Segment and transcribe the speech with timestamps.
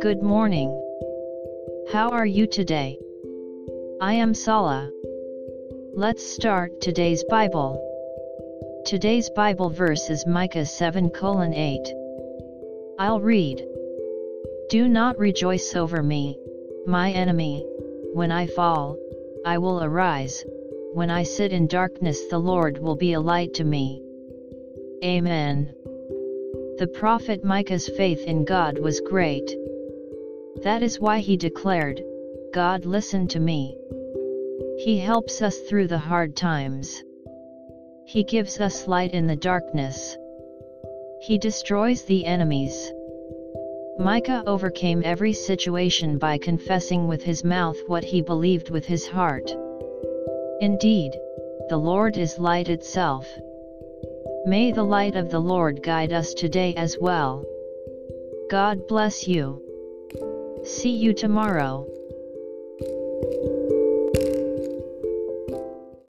[0.00, 0.70] Good morning.
[1.92, 2.98] How are you today?
[4.00, 4.90] I am Sala.
[5.92, 7.76] Let's start today's Bible.
[8.86, 11.94] Today's Bible verse is Micah 7 8.
[12.98, 13.62] I'll read.
[14.70, 16.38] Do not rejoice over me,
[16.86, 17.66] my enemy,
[18.14, 18.96] when I fall,
[19.44, 20.42] I will arise,
[20.94, 24.00] when I sit in darkness the Lord will be a light to me.
[25.04, 25.74] Amen.
[26.76, 29.56] The prophet Micah's faith in God was great.
[30.64, 32.02] That is why he declared,
[32.52, 33.76] God listen to me.
[34.78, 37.04] He helps us through the hard times.
[38.06, 40.16] He gives us light in the darkness.
[41.20, 42.92] He destroys the enemies.
[43.98, 49.48] Micah overcame every situation by confessing with his mouth what he believed with his heart.
[50.60, 51.12] Indeed,
[51.68, 53.28] the Lord is light itself.
[54.46, 57.46] May the light of the Lord guide us today as well.
[58.50, 59.62] God bless you.
[60.64, 61.86] See you tomorrow.